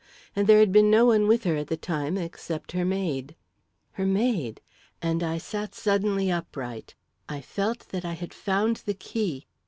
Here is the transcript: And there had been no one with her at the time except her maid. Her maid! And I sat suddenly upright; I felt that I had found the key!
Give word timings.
And 0.35 0.47
there 0.47 0.57
had 0.57 0.71
been 0.71 0.89
no 0.89 1.05
one 1.05 1.27
with 1.27 1.43
her 1.43 1.55
at 1.57 1.67
the 1.67 1.77
time 1.77 2.17
except 2.17 2.71
her 2.71 2.83
maid. 2.83 3.35
Her 3.91 4.05
maid! 4.07 4.59
And 4.99 5.21
I 5.21 5.37
sat 5.37 5.75
suddenly 5.75 6.31
upright; 6.31 6.95
I 7.29 7.39
felt 7.39 7.87
that 7.89 8.03
I 8.03 8.13
had 8.13 8.33
found 8.33 8.77
the 8.77 8.95
key! 8.95 9.45